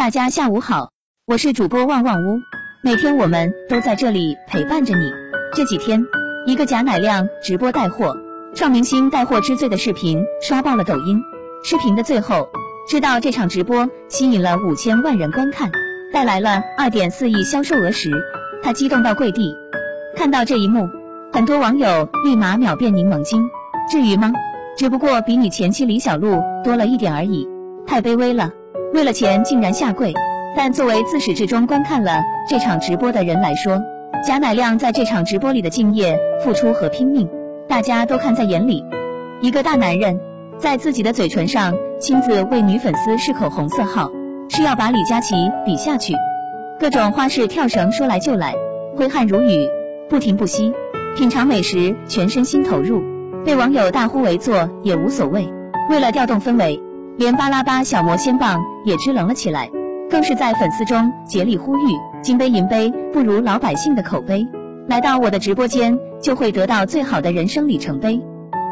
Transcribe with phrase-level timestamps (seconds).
[0.00, 0.92] 大家下午好，
[1.26, 2.38] 我是主播旺旺屋，
[2.82, 5.12] 每天我们都在这里陪伴着你。
[5.54, 6.06] 这几天，
[6.46, 8.16] 一个贾乃亮直播带货，
[8.54, 11.20] 创明星带货之最的视频刷爆了抖音。
[11.62, 12.48] 视频的最后，
[12.88, 15.70] 知道这场直播吸引了五千万人观看，
[16.14, 18.10] 带来了二点四亿销售额时，
[18.62, 19.54] 他激动到跪地。
[20.16, 20.88] 看到这一幕，
[21.30, 23.50] 很多网友立马秒变柠檬精。
[23.90, 24.32] 至于吗？
[24.78, 27.46] 只不过比你前妻李小璐多了一点而已，
[27.86, 28.52] 太卑微了，
[28.92, 30.12] 为了钱竟然下跪。
[30.56, 33.80] 但作为自始至终观看了这场直播的人来说，
[34.26, 37.28] 贾乃亮在这场直播里的敬业、付出和拼命，
[37.68, 38.84] 大家都看在眼里。
[39.40, 40.20] 一个大男人
[40.58, 44.10] 在自己的嘴唇上亲自为女粉丝试口红色号，
[44.48, 46.14] 是要把李佳琦比下去。
[46.80, 48.56] 各种花式跳绳说来就来，
[48.96, 49.68] 挥汗如雨，
[50.08, 50.72] 不停不息，
[51.16, 53.00] 品尝美食，全身心投入。
[53.44, 55.48] 被网友大呼为坐也无所谓。
[55.88, 56.82] 为了调动氛围，
[57.20, 59.70] 连巴拉巴小魔仙棒也支棱了起来，
[60.08, 61.80] 更是在粉丝中竭力呼吁：
[62.22, 64.48] 金杯银杯不如老百姓的口碑，
[64.88, 68.22] 来到我的直播间就会得到最好的人生里程碑。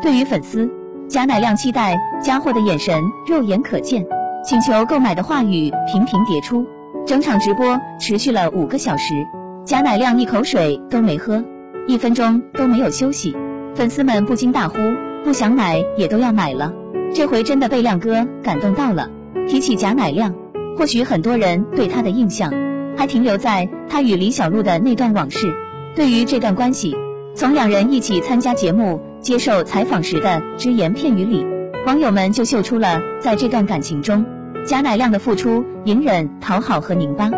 [0.00, 0.70] 对于粉丝，
[1.06, 4.06] 贾乃亮期待加货的眼神肉眼可见，
[4.42, 6.64] 请求购买的话语频频迭出。
[7.06, 9.26] 整场直播持续了五个小时，
[9.66, 11.44] 贾乃亮一口水都没喝，
[11.86, 13.36] 一分钟都没有休息。
[13.74, 14.78] 粉丝们不禁大呼，
[15.26, 16.72] 不想买也都要买了。
[17.14, 19.08] 这回真的被亮哥感动到了。
[19.48, 20.34] 提起贾乃亮，
[20.76, 22.52] 或许很多人对他的印象
[22.96, 25.52] 还停留在他与李小璐的那段往事。
[25.96, 26.96] 对于这段关系，
[27.34, 31.44] 从两人一起参加节目、接受采访时的只言片语里，
[31.86, 34.24] 网友们就嗅出了在这段感情中
[34.64, 37.30] 贾乃亮的付出、隐忍、讨好和拧巴。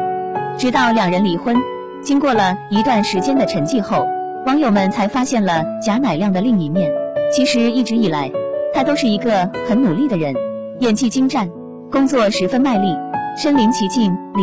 [0.58, 1.56] 直到两人离婚，
[2.02, 4.06] 经过了一段时间的沉寂后。
[4.44, 6.90] 网友们才发现了贾乃亮的另一面。
[7.32, 8.32] 其实一直以来，
[8.74, 10.34] 他都是一个很努力的人，
[10.80, 11.50] 演技精湛，
[11.90, 12.96] 工作十分卖力，
[13.36, 14.12] 身临其境。
[14.12, 14.42] 里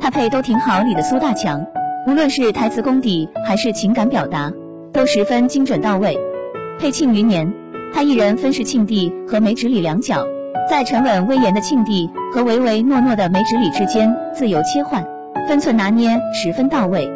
[0.00, 1.66] 他配都挺好里的苏大强，
[2.06, 4.52] 无论是台词功底还是情感表达，
[4.92, 6.18] 都十分精准到位。
[6.78, 7.52] 配庆余年，
[7.94, 10.26] 他一人分饰庆帝和梅芷里两角，
[10.68, 15.04] 在沉稳威严的庆帝和唯唯诺诺的梅芷里之间自由切换，
[15.48, 17.10] 分寸拿捏十分到位。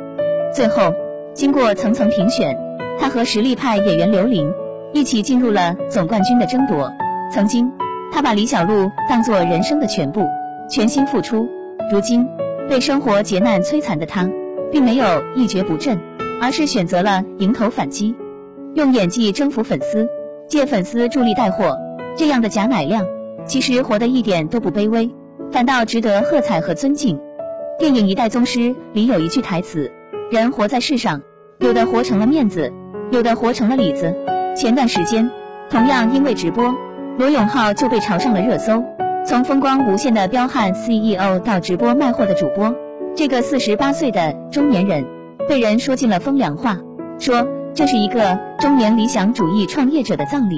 [0.55, 0.93] 最后。
[1.35, 2.57] 经过层层评选，
[2.99, 4.51] 他和实力派演员刘琳
[4.93, 6.93] 一起进入了总冠军的争夺。
[7.33, 7.73] 曾经，
[8.13, 10.27] 他把李小璐当作人生的全部，
[10.71, 11.49] 全心付出。
[11.91, 12.29] 如今，
[12.69, 14.29] 被生活劫难摧残的他，
[14.71, 15.05] 并没有
[15.35, 16.01] 一蹶不振，
[16.41, 18.15] 而是选择了迎头反击，
[18.75, 20.09] 用演技征服粉丝，
[20.49, 21.79] 借粉丝助力带货。
[22.17, 23.07] 这样的贾乃亮，
[23.45, 25.11] 其实活得一点都不卑微，
[25.53, 27.21] 反倒值得喝彩和尊敬。
[27.79, 28.61] 电影《一代宗师》
[28.95, 29.91] 里有一句台词。
[30.31, 31.23] 人活在世上，
[31.59, 32.73] 有的活成了面子，
[33.11, 34.15] 有的活成了里子。
[34.57, 35.31] 前段时间，
[35.69, 36.75] 同样因为直播，
[37.19, 38.83] 罗永浩就被炒上了热搜。
[39.27, 42.75] 从风光无限的彪悍 CEO 到直播卖货的主播，
[43.15, 45.05] 这个四十八岁的中年人
[45.47, 46.79] 被人说尽了风凉话，
[47.19, 50.57] 说这是一个中年理想主义创业者的葬礼。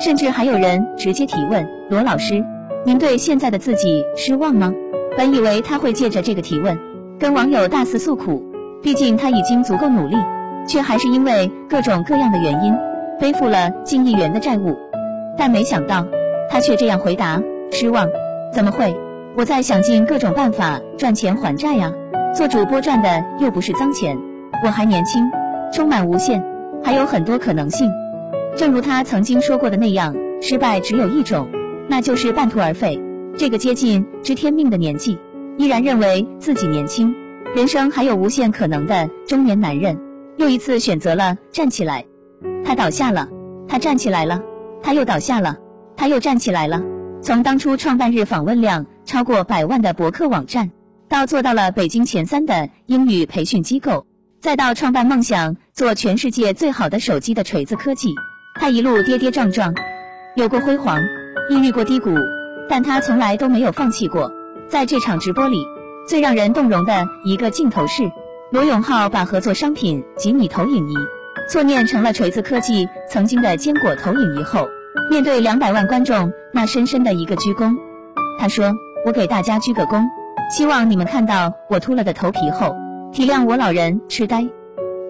[0.00, 2.44] 甚至还有人直接提问罗老师
[2.84, 4.72] ：“您对现在的自己失望吗？”
[5.16, 6.76] 本以为他会借着这个提问
[7.20, 8.42] 跟网友大肆诉苦。
[8.82, 10.16] 毕竟他已经足够努力，
[10.66, 12.74] 却还是因为各种各样的原因
[13.20, 14.76] 背负了近亿元的债务。
[15.36, 16.06] 但没想到
[16.50, 18.08] 他却这样回答：失望？
[18.52, 18.96] 怎么会？
[19.36, 21.92] 我在想尽各种办法赚钱还债呀。
[22.34, 24.18] 做主播赚的又不是脏钱，
[24.64, 25.30] 我还年轻，
[25.72, 26.44] 充满无限，
[26.82, 27.90] 还有很多可能性。
[28.56, 31.48] 正如他曾经说过的那样，失败只有一种，
[31.88, 33.00] 那就是半途而废。
[33.36, 35.18] 这个接近知天命的年纪，
[35.56, 37.14] 依然认为自己年轻。
[37.54, 39.98] 人生还有无限可能的中年男人，
[40.36, 42.04] 又一次选择了站起来。
[42.70, 43.26] 他倒下了，
[43.66, 44.44] 他站起来了，
[44.80, 45.56] 他又倒下了，
[45.96, 46.80] 他又站起来了。
[47.20, 50.70] 从当初创办日访问量超过百万的博客网站，
[51.08, 54.06] 到做到了北京前三的英语培训机构，
[54.40, 58.14] 再到创办梦想做全世界最好的手机的锤子科技，
[58.54, 59.74] 他一路跌跌撞撞，
[60.36, 61.00] 有过辉煌，
[61.50, 62.14] 亦遇过低谷，
[62.68, 64.30] 但他从来都没有放弃过。
[64.68, 65.56] 在这场直播里。
[66.06, 68.10] 最让人动容的一个镜头是，
[68.52, 70.94] 罗永浩把合作商品吉米投影仪
[71.50, 74.68] 错念成了锤子科技曾经的坚果投影仪后，
[75.10, 77.74] 面对两百万观众那深深的一个鞠躬，
[78.38, 78.72] 他说
[79.04, 80.04] ：“我给大家鞠个躬，
[80.48, 82.76] 希望你们看到我秃了的头皮后，
[83.12, 84.46] 体谅我老人痴呆。”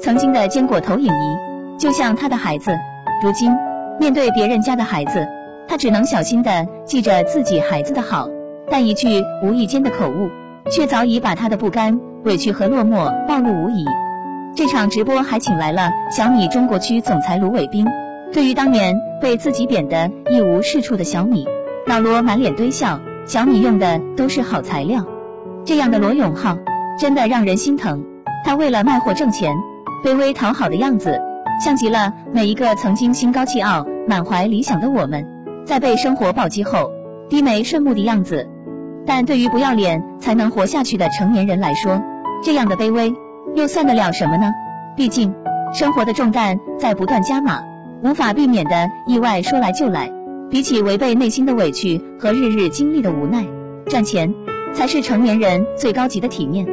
[0.01, 2.71] 曾经的坚果投影仪就像他的孩子，
[3.23, 3.53] 如今
[3.99, 5.29] 面对别人家的孩子，
[5.69, 8.31] 他只能小心的记着自己孩子的好，
[8.71, 10.31] 但一句无意间的口误。
[10.71, 13.85] 却早已把他的不甘、委屈和落寞暴露无遗。
[14.57, 17.87] 这场直播还请来了小米中国区总裁卢伟斌。
[18.33, 21.47] 对于当年被自己贬得一无是处的小米，
[21.87, 23.01] 老罗满脸堆笑。
[23.27, 25.05] 小米用的都是好材料，
[25.65, 26.57] 这样的罗永浩
[26.99, 28.05] 真的让人心疼。
[28.45, 29.55] 他为了卖货挣钱，
[30.05, 31.21] 卑微讨好的样子，
[31.65, 35.25] 像极了每一个曾经心高气傲、满怀理想的我们，
[35.65, 36.91] 在被生活暴击后
[37.29, 38.49] 低眉顺目的样子。
[39.07, 42.03] 但对于不要脸才能活下去的成年人来说，
[42.43, 43.13] 这样的卑微
[43.55, 44.53] 又算得了什么呢？
[44.97, 45.35] 毕竟
[45.73, 47.63] 生活的重担在不断加码，
[48.03, 50.11] 无法避免的意外说来就来。
[50.51, 53.47] 比起违背内心的委屈和日日经历的无奈，
[53.87, 54.35] 赚钱
[54.75, 56.67] 才是成年人最高级的体面。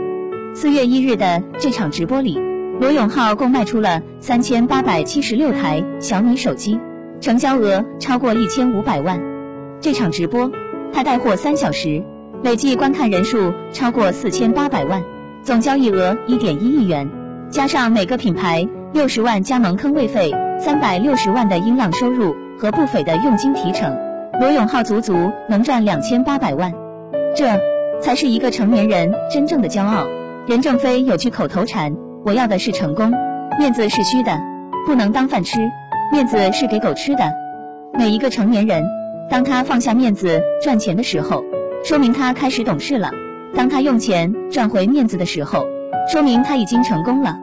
[0.56, 2.40] 四月一日的这场直播里，
[2.80, 6.80] 罗永浩共卖出了三千八百七十六台小米手机，
[7.22, 9.22] 成交额超过一千五百万。
[9.80, 10.52] 这场直播
[10.92, 12.04] 他带货三小时，
[12.42, 15.04] 累计观看人数超过四千八百万，
[15.48, 17.10] 总交易额一点一亿元，
[17.50, 20.30] 加上每个品牌六十万加盟坑位费，
[20.60, 22.36] 三百六十万的音浪收入。
[22.60, 23.98] 和不菲的佣金提成，
[24.42, 26.74] 罗永浩足足能赚两千八百万，
[27.34, 27.46] 这
[28.02, 30.06] 才是一个成年人真正的骄傲。
[30.48, 31.96] 任正非有句口头禅：
[32.26, 33.14] 我要的是成功，
[33.58, 34.38] 面子是虚的，
[34.86, 35.60] 不能当饭吃，
[36.12, 37.32] 面子是给狗吃的。
[37.94, 38.84] 每一个成年人，
[39.30, 41.46] 当他放下面子赚钱的时候，
[41.86, 43.12] 说明他开始懂事了；
[43.58, 45.66] 当他用钱赚回面子的时候，
[46.14, 47.40] 说明他已经成功了。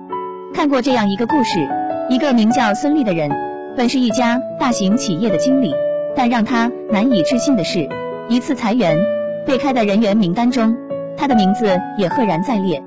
[0.55, 1.69] 看过这样一个故事，
[2.09, 3.33] 一个名叫孙俪的人。
[3.77, 5.75] 本是一家大型企业的经理，
[6.15, 7.89] 但让他难以置信的是，
[8.29, 8.97] 一次裁员
[9.45, 10.77] 被开的人员名单中，
[11.17, 12.85] 他的名字也赫然在列。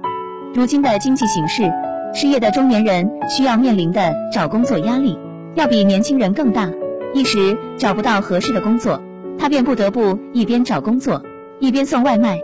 [0.53, 1.69] 如今的经济形势，
[2.13, 5.19] 失业的中年人需要面临的找工作压力，
[5.55, 6.71] 要比年轻人更大。
[7.13, 9.01] 一时找不到合适的工作，
[9.37, 11.23] 他便不得不一边找工作，
[11.59, 12.39] 一边送外卖。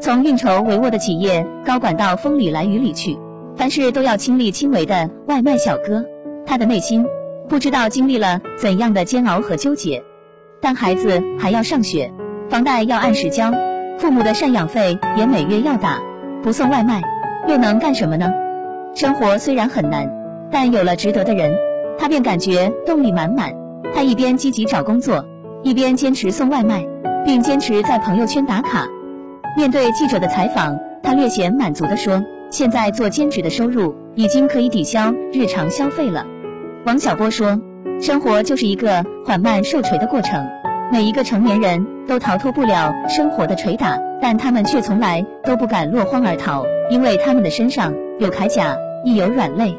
[0.00, 3.18] 从运筹帷幄的企业高管到风里来雨里去，
[3.56, 6.04] 凡事都要亲力亲为的外卖小哥，
[6.46, 7.04] 他的内心。
[7.48, 10.04] 不知道经历了怎样的煎熬和纠结，
[10.60, 12.12] 但孩子还要上学，
[12.50, 13.52] 房贷要按时交，
[13.96, 15.98] 父母的赡养费也每月要打，
[16.42, 17.00] 不送外卖
[17.48, 18.30] 又能干什么呢？
[18.94, 20.12] 生活虽然很难，
[20.52, 21.56] 但有了值得的人，
[21.98, 23.54] 他便感觉动力满满。
[23.94, 25.24] 他一边积极找工作，
[25.62, 26.86] 一边坚持送外卖，
[27.24, 28.86] 并坚持在朋友圈打卡。
[29.58, 36.24] 面对记者的采访，他略显满足地说：“现在做兼职的收入已经可以抵消日常消费了。”
[36.86, 37.60] 王小波说
[38.00, 40.46] ：“生活就是一个缓慢受锤的过程，
[40.92, 49.76] 每一个成年人都逃脱不了生活的捶打，但他们却从来都不敢落荒而逃，因为他们的身上有铠甲，亦有软肋。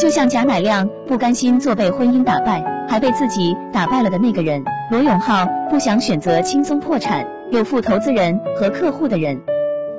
[0.00, 9.40] 就像贾乃亮不甘心做被婚姻打败，还被自己打败了的那个人，罗永浩不想选择轻松破产、有负投资人和客户的人。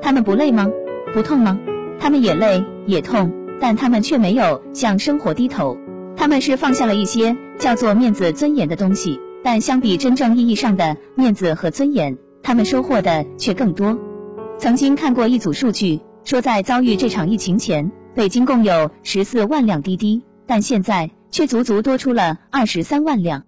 [0.01, 0.69] 他们不累吗？
[1.13, 1.59] 不痛吗？
[1.99, 5.77] 他们也累也痛，但他们却没有向生活低头。”
[6.15, 13.97] 他们是放下了一些叫做面子尊严的东西，但相比真正意义上的面子和尊严，他们收获的却更多。
[14.57, 23.43] 曾经看过一组数据，说在遭遇这场疫情前，北京共有十四万辆滴滴，但现在却足足多出了二十三万辆。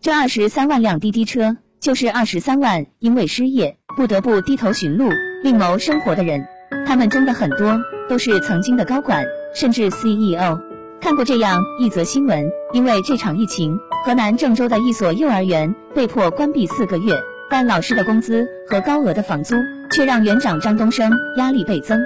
[0.00, 5.10] 这二十三万辆滴滴车，就是二十三万因为失业不得不低头寻路
[5.42, 6.46] 另谋生活的人。
[6.86, 10.60] 他们中的很多都是曾经的高管，甚至 CEO。
[11.00, 13.76] 看过这样一则新闻，因为这场疫情，
[14.06, 17.20] 河南郑州的一所幼儿园被迫关闭四个月，
[17.50, 19.56] 但老师的工资和高额的房租
[19.90, 22.00] 却让园长张东升压力倍增。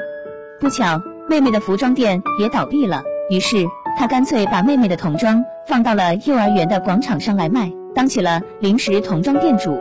[0.58, 3.66] 不巧，妹妹的服装店也倒闭了，于是
[3.98, 9.78] 他干脆把妹妹的童装放到了幼儿园的广场上来卖，当起了临时童装店主。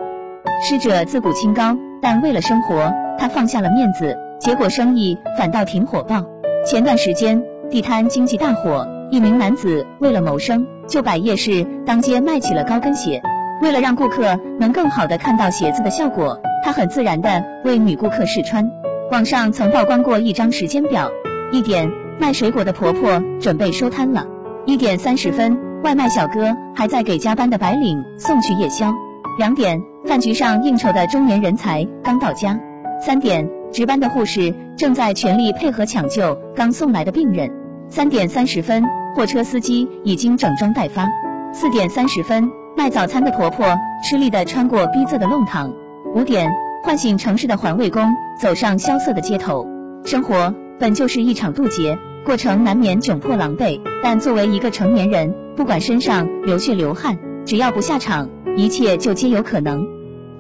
[0.64, 6.24] 师者自古清高，但为了生活，他放下了面子，结果生意反倒挺火爆。
[6.66, 8.88] 前段时间地摊经济大火。
[9.12, 13.22] 一名男子为了谋生，就摆夜市当街卖起了高跟鞋。
[13.62, 18.68] 为了让顾客能更好的看到鞋子的效果，他很自然的为女顾客试穿。
[19.12, 21.12] 网上曾曝光过一张时间表：
[21.52, 24.26] 一点，卖水果的婆婆准备收摊了；
[24.66, 28.92] 一点三十分，外卖小哥还在给加班的白领送去夜宵；
[29.38, 32.58] 两点，饭局上应酬的中年人才刚到家；
[33.00, 37.52] 三点，值班的护士正在全力配合抢救刚送来的病人。
[37.88, 38.84] 三点三十分，
[39.16, 41.08] 货车司机已经整装待发。
[41.54, 45.72] 四点三十分，卖早餐的婆婆吃力的穿过逼仄的弄堂。
[46.16, 46.52] 五点，
[46.84, 48.12] 唤醒城市的环卫工
[48.42, 49.68] 走上萧瑟的街头。
[50.04, 51.96] 生活本就是一场渡劫，
[52.26, 58.28] 过程难免窘迫狼狈，但作为一个成年人，不管身上流血流汗，只要不下场，
[58.58, 59.88] 一切就皆有可能。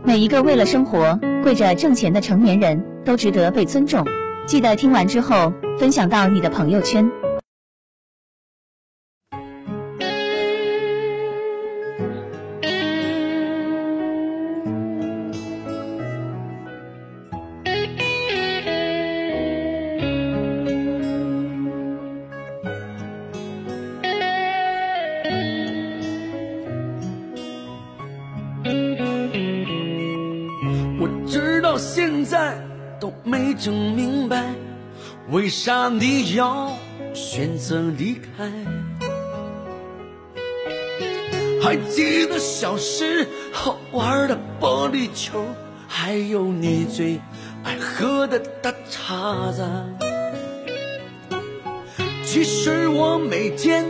[0.04, 4.04] 每一个为了生活跪着挣钱的成年人都值得被尊重。
[4.48, 7.08] 记得听完之后分享到你的朋友圈。
[31.06, 32.58] 我直到现在
[33.00, 34.56] 都没整明白，
[35.30, 36.76] 为啥你要
[37.14, 38.52] 选择离开？
[41.62, 45.46] 还记得小时候玩的玻璃球，
[45.88, 47.22] 还有你最
[47.64, 49.64] 爱喝的大碴子。
[52.24, 53.86] 其实我每天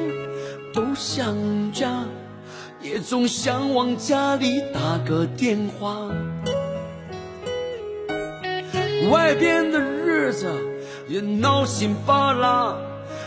[0.73, 1.33] 都想
[1.71, 2.03] 家，
[2.81, 6.09] 也总想往家里打个电话。
[9.11, 10.47] 外边的日子
[11.07, 12.73] 也闹心巴拉，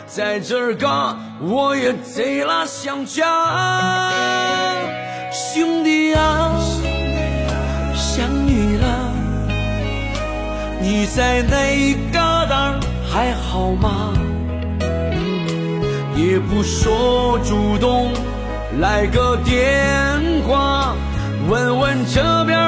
[0.07, 3.25] 在这儿嘎我也贼拉想家。
[5.31, 6.53] 兄弟啊，
[7.95, 8.87] 想你了，
[10.81, 11.57] 你在那
[12.13, 14.13] 旮沓还好吗？
[16.17, 18.11] 也不说主动
[18.81, 19.63] 来个电
[20.49, 20.97] 话，
[21.49, 22.59] 问问这边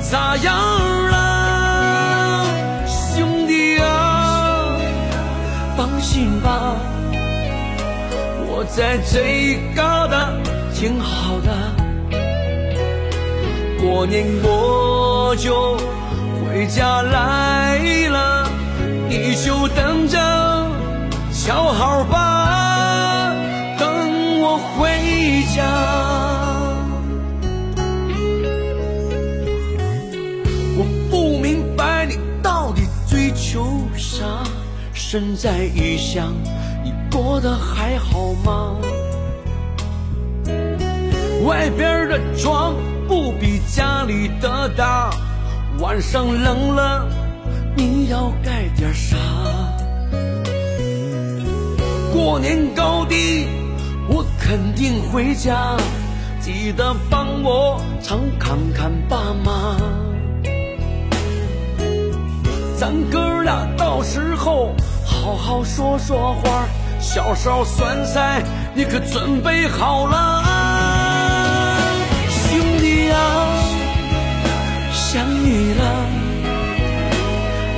[0.00, 0.56] 咋样
[1.10, 1.17] 了，
[6.08, 6.74] 心吧，
[8.48, 10.32] 我在最高的
[10.74, 11.52] 挺好的，
[13.78, 15.76] 过年我就
[16.40, 18.48] 回家来了，
[19.06, 20.18] 你就等着
[21.30, 23.34] 瞧好吧。
[23.78, 23.86] 等
[24.40, 24.88] 我回
[25.54, 25.62] 家，
[35.10, 36.34] 身在异乡，
[36.84, 38.76] 你过得还好吗？
[41.46, 42.74] 外边的床
[43.08, 45.08] 不比家里的大，
[45.78, 47.08] 晚上冷了
[47.74, 49.16] 你要盖点啥？
[52.12, 53.46] 过年高低。
[54.10, 55.74] 我肯定回家，
[56.38, 59.74] 记得帮我常看看爸妈。
[62.76, 64.74] 咱哥俩到时候
[65.08, 66.66] 好好说说话，
[67.00, 68.42] 小烧酸菜
[68.74, 70.44] 你可准备好了？
[72.28, 73.16] 兄弟啊，
[74.92, 75.82] 想你了，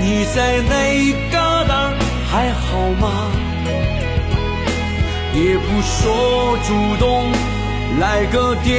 [0.00, 0.75] 你在那
[1.30, 1.92] 旮沓
[2.30, 3.30] 还好吗？
[5.32, 7.30] 也不说主动
[8.00, 8.76] 来个电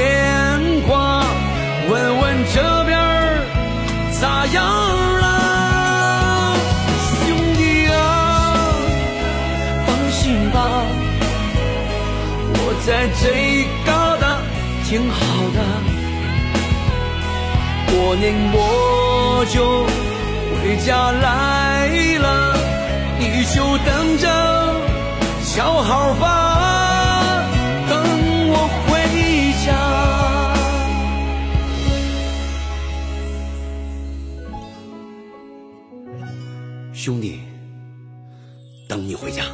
[0.86, 1.24] 话，
[1.90, 3.00] 问问这边
[4.20, 4.62] 咋样
[12.92, 13.24] 在这
[13.86, 14.24] 旮瘩
[14.84, 15.18] 挺好
[15.56, 15.60] 的，
[17.90, 18.60] 过年我
[19.50, 19.86] 就
[20.60, 22.54] 回家来了，
[23.18, 24.28] 你就等着。
[25.56, 27.46] 瞧好吧，
[27.90, 28.04] 等
[28.52, 29.00] 我回
[29.66, 29.72] 家，
[36.94, 37.40] 兄弟，
[38.90, 39.46] 等你回家。